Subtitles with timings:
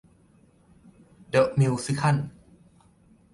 [1.29, 2.15] เดอะมิวสิคัล